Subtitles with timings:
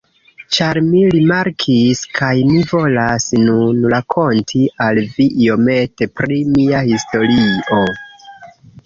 [0.55, 7.83] Ĉar mi rimarkis, kaj mi volas nun rakonti al vi iomete pri mia historio.